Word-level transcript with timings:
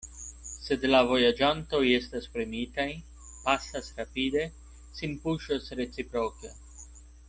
Sed 0.51 0.85
la 0.91 1.01
vojaĝantoj 1.11 1.81
estas 1.97 2.25
premitaj, 2.37 2.87
pasas 3.45 3.93
rapide, 4.01 4.49
sin 5.01 5.17
puŝas 5.27 5.75
reciproke. 5.83 6.57